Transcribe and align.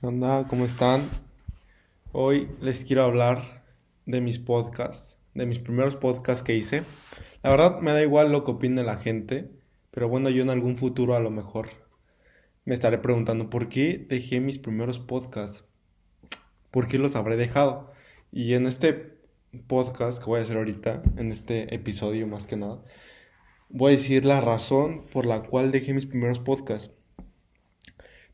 ¿Qué 0.00 0.06
onda? 0.06 0.46
¿Cómo 0.48 0.64
están? 0.64 1.10
Hoy 2.12 2.48
les 2.62 2.86
quiero 2.86 3.02
hablar 3.02 3.64
de 4.06 4.22
mis 4.22 4.38
podcasts, 4.38 5.18
de 5.34 5.44
mis 5.44 5.58
primeros 5.58 5.94
podcasts 5.94 6.42
que 6.42 6.54
hice. 6.54 6.84
La 7.42 7.50
verdad 7.50 7.80
me 7.80 7.92
da 7.92 8.00
igual 8.00 8.32
lo 8.32 8.42
que 8.42 8.52
opine 8.52 8.82
la 8.82 8.96
gente, 8.96 9.50
pero 9.90 10.08
bueno, 10.08 10.30
yo 10.30 10.42
en 10.42 10.48
algún 10.48 10.78
futuro 10.78 11.16
a 11.16 11.20
lo 11.20 11.30
mejor 11.30 11.68
me 12.64 12.72
estaré 12.72 12.96
preguntando 12.96 13.50
por 13.50 13.68
qué 13.68 14.06
dejé 14.08 14.40
mis 14.40 14.58
primeros 14.58 14.98
podcasts. 14.98 15.64
¿Por 16.70 16.88
qué 16.88 16.96
los 16.96 17.14
habré 17.14 17.36
dejado? 17.36 17.92
Y 18.32 18.54
en 18.54 18.64
este 18.64 19.18
podcast 19.66 20.18
que 20.18 20.30
voy 20.30 20.40
a 20.40 20.44
hacer 20.44 20.56
ahorita, 20.56 21.02
en 21.18 21.30
este 21.30 21.74
episodio 21.74 22.26
más 22.26 22.46
que 22.46 22.56
nada, 22.56 22.82
voy 23.68 23.92
a 23.92 23.96
decir 23.96 24.24
la 24.24 24.40
razón 24.40 25.04
por 25.12 25.26
la 25.26 25.42
cual 25.42 25.70
dejé 25.72 25.92
mis 25.92 26.06
primeros 26.06 26.38
podcasts. 26.38 26.90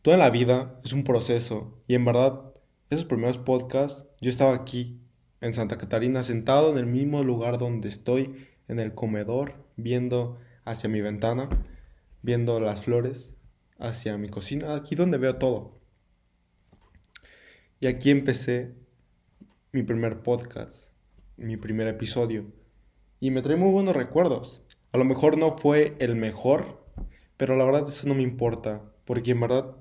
Toda 0.07 0.19
la 0.19 0.31
vida 0.31 0.79
es 0.85 0.93
un 0.93 1.03
proceso 1.03 1.83
y 1.89 1.97
en 1.97 2.05
verdad 2.05 2.55
esos 2.91 3.05
primeros 3.05 3.39
podcasts 3.39 4.05
yo 4.21 4.31
estaba 4.31 4.55
aquí 4.55 5.01
en 5.41 5.53
Santa 5.53 5.79
Catarina 5.79 6.23
sentado 6.23 6.71
en 6.71 6.79
el 6.79 6.87
mismo 6.87 7.25
lugar 7.25 7.59
donde 7.59 7.89
estoy 7.89 8.47
en 8.69 8.79
el 8.79 8.95
comedor 8.95 9.55
viendo 9.75 10.39
hacia 10.65 10.89
mi 10.89 11.01
ventana 11.01 11.49
viendo 12.23 12.61
las 12.61 12.83
flores 12.83 13.33
hacia 13.81 14.17
mi 14.17 14.29
cocina 14.29 14.77
aquí 14.77 14.95
donde 14.95 15.19
veo 15.19 15.39
todo. 15.39 15.81
Y 17.81 17.89
aquí 17.89 18.11
empecé 18.11 18.77
mi 19.73 19.83
primer 19.83 20.21
podcast 20.21 20.93
mi 21.37 21.57
primer 21.57 21.89
episodio. 21.89 22.47
Y 23.19 23.33
me 23.33 23.43
trae 23.43 23.57
muy 23.57 23.73
buenos 23.73 23.97
recuerdos. 23.97 24.63
A 24.93 24.99
lo 24.99 25.05
mejor 25.05 25.37
no 25.37 25.59
fue 25.59 25.97
el 25.99 26.15
mejor 26.15 26.87
pero 27.37 27.57
la 27.57 27.65
verdad 27.65 27.89
eso 27.89 28.07
no 28.07 28.15
me 28.15 28.23
importa 28.23 28.85
porque 29.05 29.33
en 29.33 29.41
verdad 29.41 29.77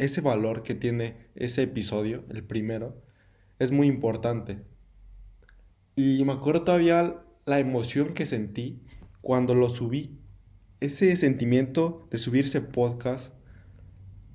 ese 0.00 0.22
valor 0.22 0.62
que 0.62 0.74
tiene 0.74 1.28
ese 1.34 1.62
episodio, 1.62 2.24
el 2.30 2.42
primero, 2.42 3.02
es 3.58 3.70
muy 3.70 3.86
importante. 3.86 4.62
Y 5.94 6.24
me 6.24 6.32
acuerdo 6.32 6.62
todavía 6.62 7.22
la 7.44 7.58
emoción 7.58 8.14
que 8.14 8.24
sentí 8.24 8.82
cuando 9.20 9.54
lo 9.54 9.68
subí. 9.68 10.18
Ese 10.80 11.14
sentimiento 11.16 12.08
de 12.10 12.16
subirse 12.16 12.62
podcast 12.62 13.34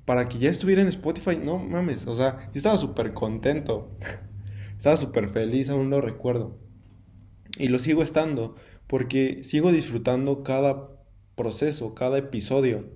para 0.06 0.30
que 0.30 0.38
ya 0.38 0.52
estuviera 0.52 0.84
en 0.84 0.88
Spotify, 0.88 1.40
no 1.44 1.58
mames, 1.58 2.06
o 2.06 2.16
sea, 2.16 2.52
yo 2.54 2.58
estaba 2.58 2.78
súper 2.78 3.14
contento. 3.16 3.98
estaba 4.78 4.98
súper 4.98 5.30
feliz, 5.30 5.72
aún 5.72 5.90
lo 5.90 6.00
recuerdo. 6.00 6.60
Y 7.58 7.70
lo 7.70 7.80
sigo 7.80 8.04
estando, 8.04 8.56
porque 8.86 9.44
sigo 9.44 9.72
disfrutando 9.72 10.44
cada 10.44 10.92
proceso, 11.36 11.96
cada 11.96 12.20
episodio. 12.20 12.88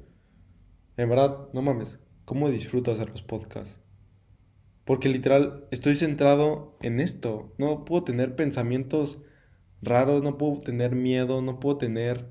En 0.97 1.09
verdad, 1.09 1.49
no 1.51 1.63
mames, 1.63 1.97
¿Cómo 2.29 2.51
disfruto 2.51 2.91
hacer 2.91 3.09
los 3.09 3.23
podcasts? 3.23 3.79
Porque 4.85 5.09
literal 5.09 5.65
estoy 5.71 5.95
centrado 5.95 6.77
en 6.79 6.99
esto. 6.99 7.55
No 7.57 7.85
puedo 7.85 8.03
tener 8.03 8.35
pensamientos 8.35 9.17
raros, 9.81 10.21
no 10.21 10.37
puedo 10.37 10.59
tener 10.59 10.93
miedo, 10.95 11.41
no 11.41 11.59
puedo 11.59 11.79
tener 11.79 12.29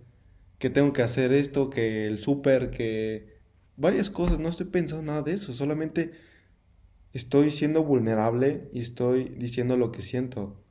que 0.61 0.71
tengo 0.71 0.93
que 0.93 1.03
hacer 1.03 1.33
esto, 1.33 1.69
que 1.69 2.07
el 2.07 2.19
súper, 2.19 2.71
que 2.71 3.41
varias 3.77 4.09
cosas. 4.09 4.39
No 4.39 4.49
estoy 4.49 4.67
pensando 4.67 5.03
nada 5.03 5.23
de 5.23 5.33
eso. 5.33 5.53
Solamente 5.53 6.13
estoy 7.13 7.51
siendo 7.51 7.83
vulnerable 7.83 8.71
y 8.73 8.79
estoy 8.79 9.31
diciendo 9.31 9.77
lo 9.77 9.91
que 9.91 10.03
siento. 10.03 10.63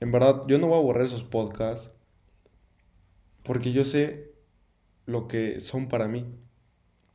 En 0.00 0.12
verdad, 0.12 0.44
yo 0.48 0.58
no 0.58 0.68
voy 0.68 0.78
a 0.78 0.82
borrar 0.82 1.04
esos 1.04 1.24
podcasts 1.24 1.90
porque 3.42 3.72
yo 3.72 3.84
sé 3.84 4.32
lo 5.04 5.28
que 5.28 5.60
son 5.60 5.90
para 5.90 6.08
mí. 6.08 6.47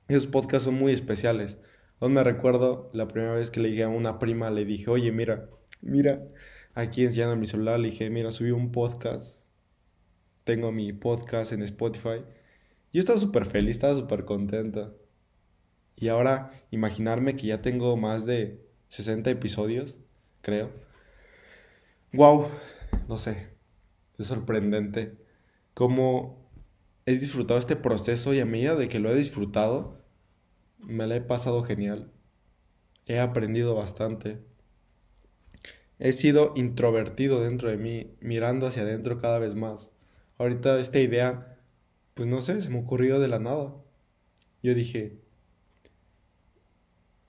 Esos 0.08 0.28
podcasts 0.28 0.66
son 0.66 0.76
muy 0.76 0.92
especiales. 0.92 1.58
Aún 2.00 2.14
me 2.14 2.24
recuerdo 2.24 2.90
la 2.94 3.08
primera 3.08 3.34
vez 3.34 3.52
que 3.52 3.62
le 3.62 3.70
dije 3.70 3.84
a 3.84 3.88
una 3.88 4.20
prima, 4.20 4.50
le 4.50 4.66
dije, 4.66 4.90
oye, 4.90 5.12
mira, 5.12 5.50
mira, 5.82 6.28
aquí 6.74 7.06
enseñando 7.06 7.36
mi 7.36 7.48
celular, 7.48 7.80
le 7.80 7.90
dije, 7.90 8.10
mira, 8.10 8.32
subí 8.32 8.52
un 8.52 8.72
podcast. 8.72 9.42
Tengo 10.44 10.72
mi 10.72 10.92
podcast 10.92 11.54
en 11.54 11.64
Spotify. 11.64 12.26
Yo 12.92 13.00
estaba 13.00 13.18
súper 13.18 13.46
feliz, 13.46 13.72
estaba 13.72 13.96
súper 13.96 14.26
contenta. 14.26 14.92
Y 15.96 16.10
ahora 16.10 16.52
imaginarme 16.72 17.36
que 17.36 17.48
ya 17.48 17.62
tengo 17.62 17.96
más 17.96 18.26
de 18.26 18.62
60 18.90 19.30
episodios, 19.30 19.98
creo. 20.42 20.70
¡Wow! 22.12 22.48
No 23.08 23.18
sé, 23.18 23.50
es 24.18 24.28
sorprendente 24.28 25.18
cómo 25.74 26.43
he 27.06 27.18
disfrutado 27.18 27.60
este 27.60 27.76
proceso 27.76 28.34
y 28.34 28.40
a 28.40 28.46
medida 28.46 28.76
de 28.76 28.88
que 28.88 29.00
lo 29.00 29.12
he 29.12 29.16
disfrutado, 29.16 30.02
me 30.80 31.08
la 31.08 31.16
he 31.16 31.22
pasado 31.22 31.64
genial. 31.64 32.12
He 33.06 33.20
aprendido 33.20 33.76
bastante. 33.76 34.40
He 36.00 36.14
sido 36.14 36.54
introvertido 36.56 37.42
dentro 37.42 37.70
de 37.70 37.78
mí, 37.78 38.16
mirando 38.20 38.68
hacia 38.68 38.84
adentro 38.84 39.20
cada 39.20 39.40
vez 39.40 39.56
más. 39.56 39.90
Ahorita 40.38 40.80
esta 40.80 41.00
idea, 41.00 41.60
pues 42.14 42.28
no 42.28 42.42
sé, 42.42 42.62
se 42.62 42.70
me 42.70 42.80
ocurrió 42.80 43.20
de 43.20 43.28
la 43.28 43.40
nada. 43.40 43.76
Yo 44.62 44.74
dije, 44.74 45.20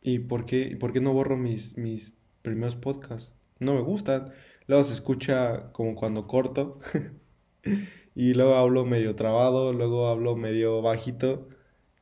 ¿y 0.00 0.20
por 0.20 0.46
qué, 0.46 0.76
por 0.78 0.92
qué 0.92 1.00
no 1.00 1.12
borro 1.12 1.36
mis, 1.36 1.76
mis 1.76 2.12
primeros 2.42 2.76
podcasts? 2.76 3.32
No 3.58 3.74
me 3.74 3.80
gustan. 3.80 4.32
Luego 4.66 4.84
se 4.84 4.94
escucha 4.94 5.72
como 5.72 5.94
cuando 5.94 6.26
corto. 6.26 6.80
Y 8.14 8.34
luego 8.34 8.54
hablo 8.54 8.84
medio 8.84 9.16
trabado, 9.16 9.72
luego 9.72 10.08
hablo 10.08 10.36
medio 10.36 10.82
bajito, 10.82 11.48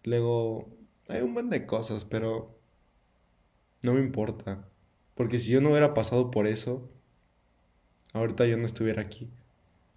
luego 0.05 0.69
hay 1.09 1.23
un 1.23 1.33
montón 1.33 1.50
de 1.50 1.67
cosas, 1.67 2.05
pero 2.05 2.59
no 3.83 3.95
me 3.95 4.00
importa. 4.00 4.69
Porque 5.15 5.39
si 5.39 5.50
yo 5.50 5.61
no 5.61 5.71
hubiera 5.71 5.95
pasado 5.95 6.31
por 6.31 6.47
eso, 6.47 6.91
ahorita 8.12 8.47
yo 8.47 8.56
no 8.56 8.67
estuviera 8.67 9.03
aquí. 9.03 9.31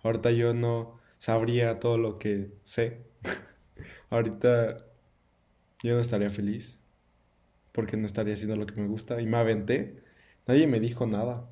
Ahorita 0.03 0.31
yo 0.31 0.53
no 0.53 0.99
sabría 1.19 1.79
todo 1.79 1.97
lo 1.97 2.19
que 2.19 2.51
sé. 2.63 3.01
ahorita 4.09 4.85
yo 5.83 5.95
no 5.95 6.01
estaría 6.01 6.29
feliz. 6.29 6.79
Porque 7.71 7.97
no 7.97 8.05
estaría 8.05 8.33
haciendo 8.33 8.55
lo 8.55 8.65
que 8.65 8.79
me 8.79 8.87
gusta. 8.87 9.21
Y 9.21 9.25
me 9.25 9.37
aventé. 9.37 10.03
Nadie 10.47 10.67
me 10.67 10.79
dijo 10.79 11.07
nada. 11.07 11.49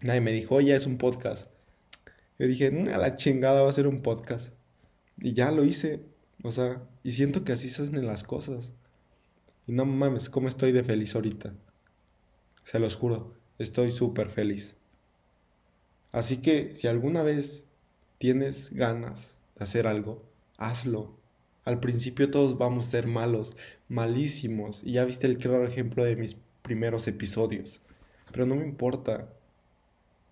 Nadie 0.00 0.20
me 0.20 0.32
dijo, 0.32 0.56
oye, 0.56 0.74
es 0.74 0.86
un 0.86 0.98
podcast. 0.98 1.51
Yo 2.42 2.48
dije, 2.48 2.72
mm, 2.72 2.88
a 2.88 2.98
la 2.98 3.14
chingada 3.14 3.62
va 3.62 3.70
a 3.70 3.72
ser 3.72 3.86
un 3.86 4.02
podcast. 4.02 4.52
Y 5.20 5.32
ya 5.32 5.52
lo 5.52 5.64
hice. 5.64 6.00
O 6.42 6.50
sea, 6.50 6.82
y 7.04 7.12
siento 7.12 7.44
que 7.44 7.52
así 7.52 7.70
se 7.70 7.84
hacen 7.84 8.04
las 8.04 8.24
cosas. 8.24 8.72
Y 9.68 9.70
no 9.70 9.84
mames, 9.84 10.28
cómo 10.28 10.48
estoy 10.48 10.72
de 10.72 10.82
feliz 10.82 11.14
ahorita. 11.14 11.54
Se 12.64 12.80
los 12.80 12.96
juro, 12.96 13.36
estoy 13.60 13.92
súper 13.92 14.28
feliz. 14.28 14.74
Así 16.10 16.38
que 16.38 16.74
si 16.74 16.88
alguna 16.88 17.22
vez 17.22 17.62
tienes 18.18 18.70
ganas 18.72 19.36
de 19.54 19.62
hacer 19.62 19.86
algo, 19.86 20.28
hazlo. 20.56 21.16
Al 21.64 21.78
principio 21.78 22.28
todos 22.32 22.58
vamos 22.58 22.88
a 22.88 22.90
ser 22.90 23.06
malos, 23.06 23.56
malísimos. 23.88 24.82
Y 24.82 24.94
ya 24.94 25.04
viste 25.04 25.28
el 25.28 25.38
claro 25.38 25.64
ejemplo 25.64 26.04
de 26.04 26.16
mis 26.16 26.36
primeros 26.62 27.06
episodios. 27.06 27.80
Pero 28.32 28.46
no 28.46 28.56
me 28.56 28.64
importa. 28.64 29.28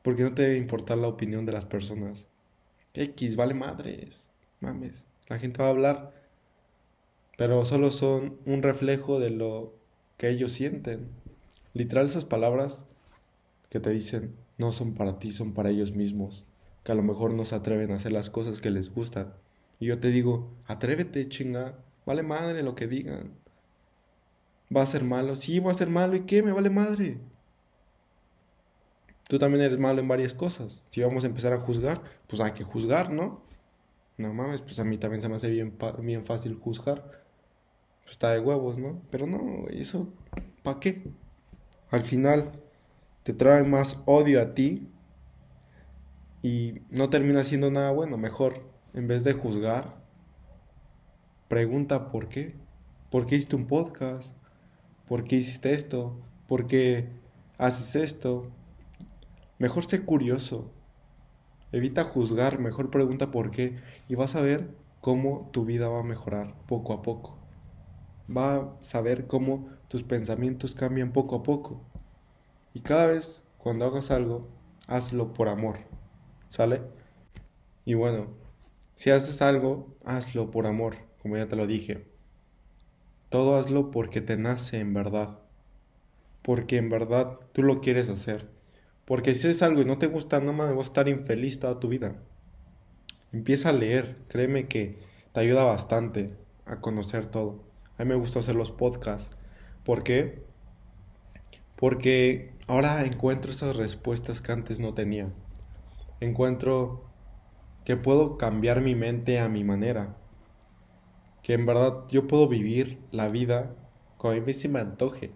Porque 0.02 0.22
no 0.22 0.34
te 0.34 0.42
debe 0.42 0.56
importar 0.56 0.98
la 0.98 1.08
opinión 1.08 1.46
de 1.46 1.52
las 1.52 1.66
personas. 1.66 2.26
X, 2.94 3.36
vale 3.36 3.54
madres. 3.54 4.28
Mames. 4.60 5.04
La 5.28 5.38
gente 5.38 5.58
va 5.58 5.66
a 5.66 5.70
hablar. 5.70 6.12
Pero 7.36 7.64
solo 7.64 7.90
son 7.90 8.38
un 8.46 8.62
reflejo 8.62 9.20
de 9.20 9.30
lo 9.30 9.74
que 10.16 10.28
ellos 10.28 10.52
sienten. 10.52 11.08
Literal 11.72 12.06
esas 12.06 12.24
palabras 12.24 12.84
que 13.68 13.80
te 13.80 13.90
dicen 13.90 14.34
no 14.58 14.72
son 14.72 14.94
para 14.94 15.18
ti, 15.18 15.32
son 15.32 15.54
para 15.54 15.70
ellos 15.70 15.94
mismos. 15.94 16.46
Que 16.84 16.92
a 16.92 16.94
lo 16.94 17.02
mejor 17.02 17.32
no 17.32 17.44
se 17.44 17.54
atreven 17.54 17.92
a 17.92 17.94
hacer 17.94 18.12
las 18.12 18.28
cosas 18.28 18.60
que 18.60 18.70
les 18.70 18.92
gustan. 18.92 19.32
Y 19.78 19.86
yo 19.86 19.98
te 19.98 20.08
digo, 20.08 20.50
atrévete, 20.66 21.28
chinga. 21.28 21.78
Vale 22.04 22.22
madre 22.22 22.62
lo 22.62 22.74
que 22.74 22.86
digan. 22.86 23.32
¿Va 24.74 24.82
a 24.82 24.86
ser 24.86 25.04
malo? 25.04 25.34
Sí, 25.34 25.60
va 25.60 25.70
a 25.70 25.74
ser 25.74 25.88
malo. 25.88 26.16
¿Y 26.16 26.26
qué? 26.26 26.42
Me 26.42 26.52
vale 26.52 26.70
madre. 26.70 27.18
Tú 29.30 29.38
también 29.38 29.62
eres 29.62 29.78
malo 29.78 30.00
en 30.00 30.08
varias 30.08 30.34
cosas. 30.34 30.82
Si 30.90 31.00
vamos 31.00 31.22
a 31.22 31.28
empezar 31.28 31.52
a 31.52 31.60
juzgar, 31.60 32.02
pues 32.26 32.42
hay 32.42 32.50
que 32.50 32.64
juzgar, 32.64 33.12
¿no? 33.12 33.44
No 34.18 34.34
mames, 34.34 34.60
pues 34.60 34.80
a 34.80 34.84
mí 34.84 34.98
también 34.98 35.20
se 35.22 35.28
me 35.28 35.36
hace 35.36 35.48
bien, 35.48 35.78
bien 36.00 36.24
fácil 36.24 36.56
juzgar. 36.56 37.04
Pues 38.00 38.10
está 38.14 38.32
de 38.32 38.40
huevos, 38.40 38.76
¿no? 38.76 39.00
Pero 39.08 39.28
no, 39.28 39.68
eso, 39.68 40.08
¿para 40.64 40.80
qué? 40.80 41.12
Al 41.90 42.02
final 42.02 42.50
te 43.22 43.32
trae 43.32 43.62
más 43.62 43.98
odio 44.04 44.42
a 44.42 44.52
ti 44.52 44.88
y 46.42 46.80
no 46.90 47.08
termina 47.08 47.44
siendo 47.44 47.70
nada 47.70 47.92
bueno. 47.92 48.18
Mejor, 48.18 48.64
en 48.94 49.06
vez 49.06 49.22
de 49.22 49.32
juzgar, 49.32 49.94
pregunta 51.46 52.10
por 52.10 52.28
qué. 52.28 52.56
¿Por 53.12 53.26
qué 53.26 53.36
hiciste 53.36 53.54
un 53.54 53.68
podcast? 53.68 54.36
¿Por 55.06 55.22
qué 55.22 55.36
hiciste 55.36 55.72
esto? 55.72 56.18
¿Por 56.48 56.66
qué 56.66 57.10
haces 57.58 57.94
esto? 57.94 58.50
Mejor 59.60 59.84
sé 59.84 60.06
curioso. 60.06 60.72
Evita 61.70 62.02
juzgar, 62.02 62.58
mejor 62.58 62.88
pregunta 62.88 63.30
por 63.30 63.50
qué 63.50 63.76
y 64.08 64.14
vas 64.14 64.34
a 64.34 64.40
ver 64.40 64.74
cómo 65.02 65.50
tu 65.52 65.66
vida 65.66 65.86
va 65.86 66.00
a 66.00 66.02
mejorar 66.02 66.54
poco 66.66 66.94
a 66.94 67.02
poco. 67.02 67.36
vas 68.26 68.94
a 68.94 69.02
ver 69.02 69.26
cómo 69.26 69.68
tus 69.88 70.02
pensamientos 70.02 70.74
cambian 70.74 71.12
poco 71.12 71.36
a 71.36 71.42
poco. 71.42 71.82
Y 72.72 72.80
cada 72.80 73.04
vez 73.04 73.42
cuando 73.58 73.84
hagas 73.84 74.10
algo, 74.10 74.48
hazlo 74.86 75.34
por 75.34 75.48
amor. 75.48 75.80
¿Sale? 76.48 76.80
Y 77.84 77.92
bueno, 77.92 78.28
si 78.96 79.10
haces 79.10 79.42
algo, 79.42 79.94
hazlo 80.06 80.50
por 80.50 80.66
amor, 80.66 80.96
como 81.20 81.36
ya 81.36 81.48
te 81.48 81.56
lo 81.56 81.66
dije. 81.66 82.06
Todo 83.28 83.56
hazlo 83.56 83.90
porque 83.90 84.22
te 84.22 84.38
nace 84.38 84.78
en 84.78 84.94
verdad. 84.94 85.40
Porque 86.40 86.78
en 86.78 86.88
verdad 86.88 87.38
tú 87.52 87.62
lo 87.62 87.82
quieres 87.82 88.08
hacer. 88.08 88.58
Porque 89.10 89.34
si 89.34 89.48
es 89.48 89.60
algo 89.64 89.82
y 89.82 89.84
no 89.84 89.98
te 89.98 90.06
gusta, 90.06 90.38
no 90.38 90.52
me 90.52 90.72
vas 90.72 90.78
a 90.78 90.82
estar 90.82 91.08
infeliz 91.08 91.58
toda 91.58 91.80
tu 91.80 91.88
vida. 91.88 92.14
Empieza 93.32 93.70
a 93.70 93.72
leer, 93.72 94.18
créeme 94.28 94.68
que 94.68 95.00
te 95.32 95.40
ayuda 95.40 95.64
bastante 95.64 96.36
a 96.64 96.80
conocer 96.80 97.26
todo. 97.26 97.64
A 97.98 98.04
mí 98.04 98.10
me 98.10 98.14
gusta 98.14 98.38
hacer 98.38 98.54
los 98.54 98.70
podcasts. 98.70 99.36
¿Por 99.82 100.04
qué? 100.04 100.44
Porque 101.74 102.54
ahora 102.68 103.04
encuentro 103.04 103.50
esas 103.50 103.74
respuestas 103.74 104.40
que 104.40 104.52
antes 104.52 104.78
no 104.78 104.94
tenía. 104.94 105.28
Encuentro 106.20 107.10
que 107.84 107.96
puedo 107.96 108.38
cambiar 108.38 108.80
mi 108.80 108.94
mente 108.94 109.40
a 109.40 109.48
mi 109.48 109.64
manera. 109.64 110.18
Que 111.42 111.54
en 111.54 111.66
verdad 111.66 112.04
yo 112.10 112.28
puedo 112.28 112.46
vivir 112.46 113.00
la 113.10 113.26
vida 113.26 113.74
como 114.18 114.34
a 114.34 114.36
mí 114.36 114.54
se 114.54 114.68
me 114.68 114.78
antoje. 114.78 115.32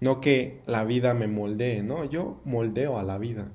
No 0.00 0.20
que 0.20 0.62
la 0.66 0.84
vida 0.84 1.14
me 1.14 1.26
moldee, 1.26 1.82
no, 1.82 2.04
yo 2.04 2.40
moldeo 2.44 2.98
a 2.98 3.02
la 3.02 3.18
vida. 3.18 3.52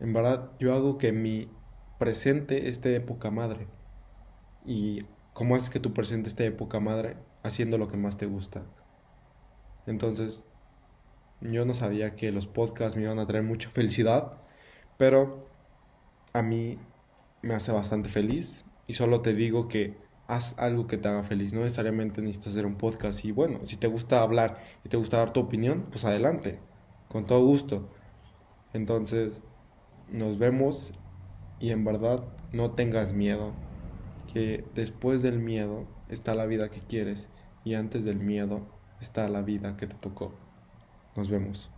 En 0.00 0.12
verdad 0.12 0.52
yo 0.58 0.74
hago 0.74 0.98
que 0.98 1.12
mi 1.12 1.50
presente 1.98 2.68
esté 2.68 2.90
de 2.90 3.00
poca 3.00 3.30
madre. 3.30 3.66
¿Y 4.64 5.04
cómo 5.32 5.56
es 5.56 5.70
que 5.70 5.80
tu 5.80 5.92
presente 5.92 6.28
esté 6.28 6.44
de 6.44 6.52
poca 6.52 6.80
madre? 6.80 7.16
Haciendo 7.42 7.78
lo 7.78 7.88
que 7.88 7.96
más 7.96 8.16
te 8.16 8.26
gusta. 8.26 8.62
Entonces, 9.86 10.44
yo 11.40 11.64
no 11.64 11.74
sabía 11.74 12.14
que 12.14 12.32
los 12.32 12.46
podcasts 12.46 12.96
me 12.96 13.02
iban 13.02 13.18
a 13.18 13.26
traer 13.26 13.44
mucha 13.44 13.70
felicidad, 13.70 14.32
pero 14.98 15.48
a 16.32 16.42
mí 16.42 16.78
me 17.42 17.54
hace 17.54 17.70
bastante 17.72 18.08
feliz 18.08 18.64
y 18.86 18.94
solo 18.94 19.20
te 19.20 19.34
digo 19.34 19.68
que 19.68 19.96
haz 20.28 20.54
algo 20.58 20.86
que 20.86 20.98
te 20.98 21.08
haga 21.08 21.22
feliz. 21.22 21.52
No 21.52 21.60
necesariamente 21.60 22.20
necesitas 22.20 22.52
hacer 22.52 22.66
un 22.66 22.76
podcast 22.76 23.24
y 23.24 23.32
bueno, 23.32 23.60
si 23.64 23.76
te 23.76 23.86
gusta 23.86 24.22
hablar 24.22 24.62
y 24.84 24.88
te 24.88 24.96
gusta 24.96 25.18
dar 25.18 25.32
tu 25.32 25.40
opinión, 25.40 25.86
pues 25.90 26.04
adelante, 26.04 26.58
con 27.08 27.26
todo 27.26 27.44
gusto. 27.44 27.88
Entonces, 28.72 29.42
nos 30.10 30.38
vemos 30.38 30.92
y 31.60 31.70
en 31.70 31.84
verdad 31.84 32.24
no 32.52 32.72
tengas 32.72 33.12
miedo, 33.12 33.52
que 34.32 34.64
después 34.74 35.22
del 35.22 35.38
miedo 35.38 35.86
está 36.08 36.34
la 36.34 36.46
vida 36.46 36.70
que 36.70 36.80
quieres 36.80 37.28
y 37.64 37.74
antes 37.74 38.04
del 38.04 38.18
miedo 38.18 38.66
está 39.00 39.28
la 39.28 39.42
vida 39.42 39.76
que 39.76 39.86
te 39.86 39.94
tocó. 39.94 40.32
Nos 41.16 41.30
vemos. 41.30 41.70